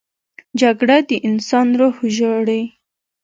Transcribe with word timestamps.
جګړه 0.61 0.97
د 1.09 1.11
انسان 1.27 1.67
روح 1.79 1.95
ژاړي 2.15 2.61